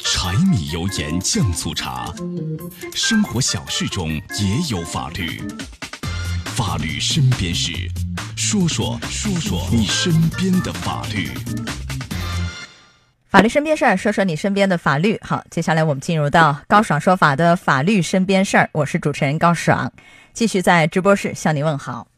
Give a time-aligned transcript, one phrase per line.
[0.00, 2.12] 柴米油盐酱醋茶，
[2.92, 5.40] 生活小事中也有法律。
[6.46, 7.70] 法律身边事，
[8.36, 11.30] 说说说说你身边的法律。
[13.28, 15.16] 法律身边事儿，说说你身边的法律。
[15.22, 18.68] 好，接下来我们进入到高爽说法的法律身边事儿。
[18.72, 19.92] 我是主持人高爽，
[20.32, 22.08] 继续在直播室向你问好。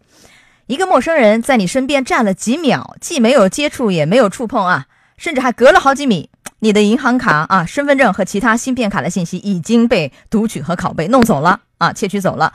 [0.66, 4.86] 一个陌生人在你身边站了几秒，既没有接触，也没有触碰啊，
[5.18, 6.30] 甚至还隔了好几米。
[6.66, 12.52] 你的银行卡啊、身份证和其他芯片卡的信息已经被读取和拷贝弄走了啊，窃取走了。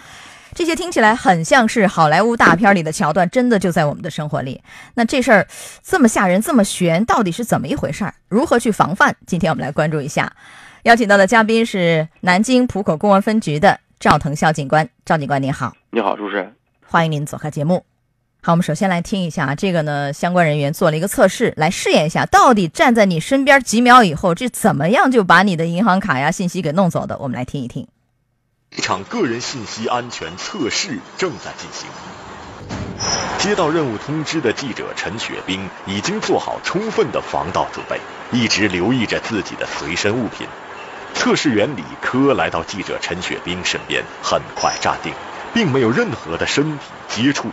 [0.54, 4.62] 这些听起来很像是好莱坞大片里的桥段，真的就在我们的生活里。
[4.96, 5.48] 那这事儿
[5.82, 8.14] 这么吓人，这么悬，到底是怎么一回事儿？
[8.28, 9.16] 如何去防范？
[9.26, 10.30] 今天我们来关注一下。
[10.84, 14.90] 邀请到的嘉宾是南京浦口公安分局的赵腾霄警官。
[15.05, 16.54] 赵警官您好，你好，主持人。
[16.86, 17.91] 欢迎您做客节目。
[18.44, 27.16] 好，我们首先来听一下这个呢，相关人员做了一个测试，来试验一下，到底站在你身边几秒以后，这怎么样就把你的银行卡呀信息给弄走的？
[27.20, 27.88] 我们来听一听。
[28.76, 31.88] 一场个人信息安全测试正在进行。
[33.38, 37.99] 接到任务通知的记者陈雪冰已经做好充分的防盗准备，
[38.32, 40.48] 一直留意着自己的随身物品。
[41.13, 45.13] 测试员李科来到记者陈雪冰身边，很快站定，
[45.54, 47.51] 并没有任何的身体接触。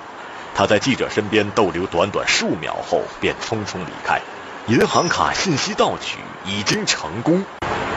[0.58, 4.20] 他在记者身边逗留短短数秒后，便匆匆离开。
[4.66, 7.44] 银行卡信息盗取已经成功，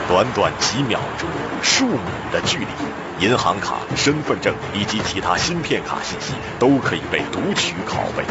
[0.07, 1.27] 短短几秒钟，
[1.63, 1.97] 数米
[2.31, 8.23] 的距离，银行卡、身份证以及其他芯片卡信息都可以被读取拷贝。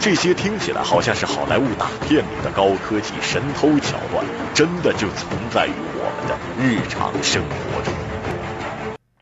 [0.00, 7.94] 这些听起来好像是好莱坞大片里的高科技神偷桥段，真的就存在于我们的日常生活中。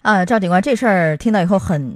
[0.00, 1.94] 啊，赵警官，这事儿听到以后很。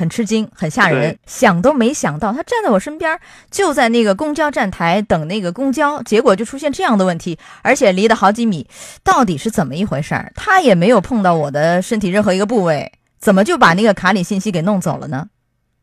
[0.00, 3.20] 很吃惊，很吓人，想都没想到，他站在我身边，
[3.50, 8.66] 就在那个公交站台等那个公交，结果就出现这样的问题，而且离得好几米，
[9.04, 10.32] 到底是怎么一回事儿？
[10.34, 15.28] 他也没有碰到我的身体任何一个部位，怎么就把那个卡里信息给弄走了呢？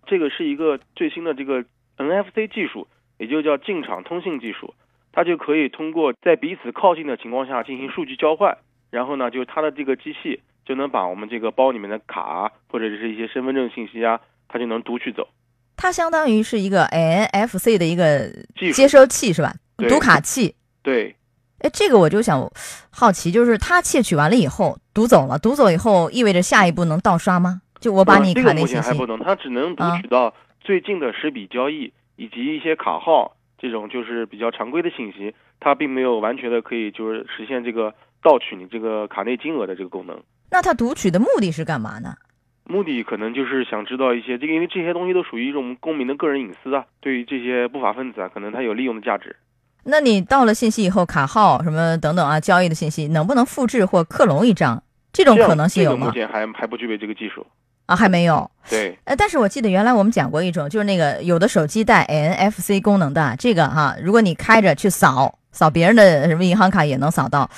[0.07, 1.63] 这个是一个最新的这个
[1.97, 2.87] NFC 技术，
[3.19, 4.73] 也就叫进场通信技术，
[5.11, 8.57] 它就可以通过在彼此靠近的情况下进行数据交换，
[8.89, 10.41] 然后呢，就是它的这个机器。
[10.67, 14.19] 就能把我们这个包里面的卡或者是一些身份证信息啊，
[14.49, 15.29] 它就能读取走。
[15.77, 18.29] 它相当于是一个 NFC 的一个
[18.73, 19.53] 接收器是吧？
[19.77, 20.55] 读卡器。
[20.83, 21.15] 对。
[21.59, 22.51] 哎，这个我就想
[22.91, 27.61] 好奇，就是它窃取完了以后读走了，读走以后意味着下一步能盗刷吗？
[27.79, 28.75] 就我把你卡那信息。
[28.75, 40.21] 目前还不能，它只能读取到最近的十笔交易以及一些卡号这种就是比较常规的信息，它并没有完全的可以就是实现这个盗取你这个卡内金额的这个功能。
[40.49, 42.15] 那他读取的目的是干嘛呢？
[42.65, 46.83] 目的可能就是想知道一些这个，因为这些东西都属于一种公民的个人隐私啊。
[46.99, 49.35] 对于这些不法分子啊，可能他有利用的价值。
[49.83, 54.83] 那你到了信息以后，卡号什么等等啊，交易的信息能不能复制或克隆一张？
[55.13, 56.07] 这种可能性有吗？
[56.07, 57.47] 目前还还不具备这个技术
[57.85, 58.51] 啊，还没有。
[58.69, 58.99] 对。
[59.05, 67.49] 呃，但是我记得原来我们讲过一种，就是那个有的手机带 NFC 功能的，这个哈，如果你开着去扫扫别人的什么银行卡，也能扫到，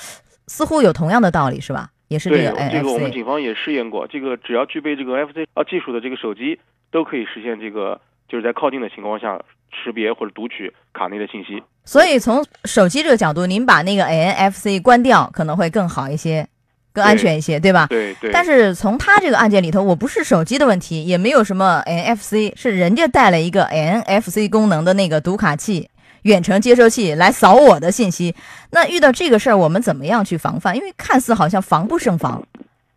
[0.46, 1.90] 似乎有同样的道理，是吧？
[2.10, 6.58] 也是这个，这个我们警方也试验过，这个只要具备这个 NFC 啊技术的这个手机，
[6.90, 9.40] 都可以实现这个，就是在靠近的情况下
[9.70, 11.62] 识别或者读取卡内的信息。
[11.84, 16.44] 所以从手机这个角度，您把那个 NFC 关掉可能会更好一些，
[16.92, 17.86] 更安全一些，对吧？
[17.88, 18.32] 对对。
[18.32, 25.88] 但是从他这个案件里头，我不是手机的问题，也没有什么 NFC，是人家带了一个 NFC 功能的那个读卡器。
[26.22, 28.34] 远程接收器来扫我的信息，
[28.72, 30.76] 那遇到这个事儿，我们怎么样去防范？
[30.76, 32.42] 因为看似好像防不胜防，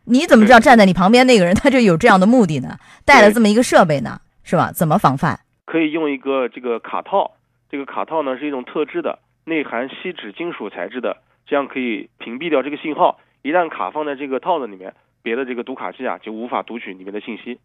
[0.06, 2.78] 你怎么知道站在你旁边那个人他就有这样的目的呢？
[3.06, 4.72] 带了这么一个设备呢，是吧？
[4.74, 5.40] 怎么防范？
[5.66, 7.32] 可以用一个这个卡套，
[7.70, 11.18] 这个卡套呢是一种特制的，内含锡纸金属材质的，
[11.48, 13.20] 这样可以屏蔽掉这个信号。
[13.42, 17.60] 一旦卡放在这个套子里面，别的这个读卡器啊就无法读取里面的信息。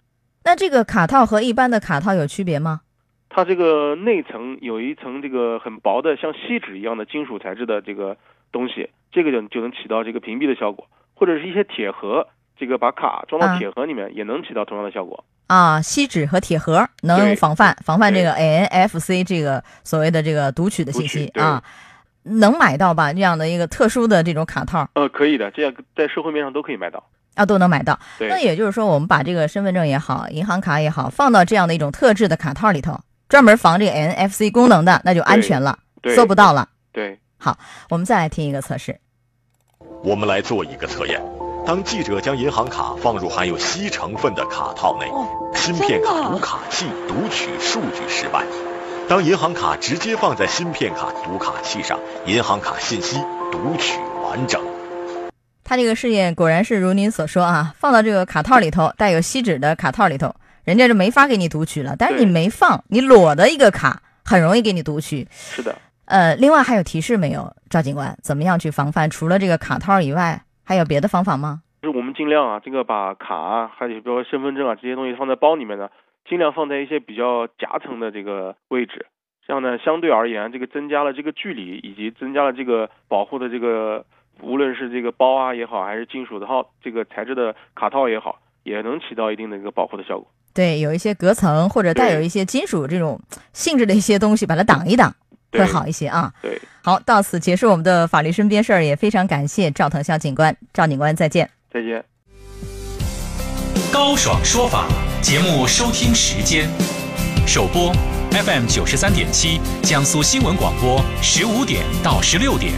[0.44, 2.80] 那这个卡套和一般的卡套有区别吗？
[3.30, 8.16] 它这个内层有一层这个很薄的像锡纸一样的金属材质的这个
[8.50, 12.26] 东西，这个就就能起到这个屏蔽的效果，或者是一些铁盒，
[12.56, 15.24] 这个把卡装到铁盒里面也能起到同样的效果。
[15.46, 21.62] 啊，锡纸和铁盒能防范防范这个 NFC 这个所谓的这个读取的信息啊，
[22.24, 23.12] 能买到吧？
[23.12, 24.88] 这样的一个特殊的这种卡套？
[24.94, 27.02] 呃，可以的，这样在社会面上都可以买到
[27.34, 27.98] 啊，都能买到。
[28.20, 33.00] 那也就是说，我们把这个身份证也好，银行卡也好，放到这样的一种特制的卡套里头。
[33.28, 35.78] 专门防这个 NFC 功能的，那就安全了，
[36.16, 36.68] 搜不到了。
[36.92, 37.58] 对，好，
[37.90, 38.98] 我们再来听一个测试。
[40.02, 41.20] 我们来做一个测验：
[41.66, 45.06] 当记者将银行卡放入含有锡成分的卡套内，
[45.54, 48.40] 芯片卡读卡器读取数据失败；
[49.08, 53.16] 当银行卡直接放在芯片卡读卡器上，银行卡信息
[53.52, 54.62] 读取完整。
[55.64, 60.34] 他这个试验果然是如您所说啊，放到这个卡套里头，带有锡纸的卡套里头，
[60.68, 61.96] 人家就没法给你读取了。
[61.98, 65.26] 但是你没放，你裸的一个卡，很容易给你读取。
[65.30, 65.74] 是的，
[66.04, 68.14] 呃，另外还有提示没有，赵警官？
[68.22, 69.08] 怎么样去防范？
[69.08, 71.62] 除了这个卡套以外，还有别的方法吗？
[71.80, 75.88] 就是我们尽量啊，这个把卡啊，还有比如说身份证啊这些东西放在包里面呢，
[76.28, 79.06] 尽量放在一些比较夹层的这个位置，
[79.46, 84.04] 这样呢，相对而言，这个增加了这个距离，以及增加了这个保护的这个，
[84.42, 90.28] 无论是这个包啊也好，还是金属的套这个材质的卡套也好，也能起到一定的一个保护的效果。
[90.58, 93.20] 对，有一些隔层或者带有一些金属这种
[93.52, 95.14] 性质的一些东西，把它挡一挡，
[95.52, 96.32] 会好一些啊。
[96.42, 101.48] 对，好，到此结束我们的法律身边事儿，也非常感谢赵腾霄警官，赵警官再见。
[101.72, 102.04] 再见。
[103.92, 104.88] 高爽说法
[105.22, 106.68] 节目收听时间：
[107.46, 107.92] 首播
[108.32, 112.72] FM 九十三点七，江苏新闻广播十五点到十六点；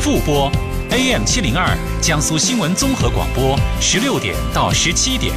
[0.00, 0.48] 复播
[0.90, 5.34] AM 七零二，江苏新闻综合广播十六点到十七点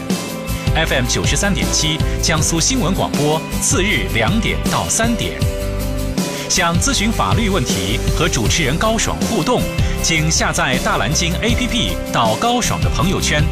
[0.75, 5.39] ；FM 九十三点七，江苏新闻广播次日两点到三点。
[6.49, 9.61] 想咨询法律问题和主持人高爽互动，
[10.03, 13.43] 请下载大蓝鲸 APP 到高爽的朋友圈。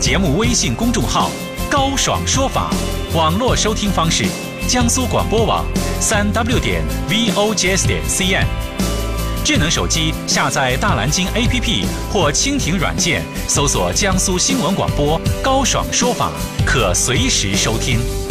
[0.00, 1.30] 节目微信公众号
[1.70, 2.70] “高爽说法”，
[3.14, 4.26] 网络收听方式：
[4.68, 5.64] 江苏广播网
[6.00, 8.44] 三 w 点 vogs 点 cn。
[9.44, 16.32] 智能手机下载大蓝鲸 APP 或蜻蜓软件，搜索江苏新闻广播“高爽说法”，
[16.64, 18.23] 可随时收听。